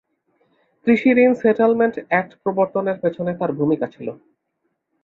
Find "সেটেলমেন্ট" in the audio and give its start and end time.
1.41-1.95